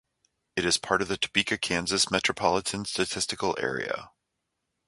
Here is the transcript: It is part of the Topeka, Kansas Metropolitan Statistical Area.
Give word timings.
It 0.55 0.65
is 0.65 0.77
part 0.79 1.03
of 1.03 1.09
the 1.09 1.17
Topeka, 1.19 1.59
Kansas 1.59 2.09
Metropolitan 2.09 2.85
Statistical 2.85 3.55
Area. 3.59 4.09